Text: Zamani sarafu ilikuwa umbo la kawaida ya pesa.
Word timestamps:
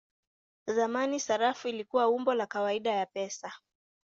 Zamani 0.67 1.19
sarafu 1.19 1.67
ilikuwa 1.67 2.09
umbo 2.09 2.33
la 2.33 2.45
kawaida 2.45 2.91
ya 2.91 3.05
pesa. 3.05 3.53